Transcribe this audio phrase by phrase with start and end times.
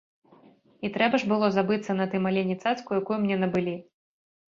[0.87, 3.81] І трэба ж было забыцца на тым алені цацку, якую мне набылі.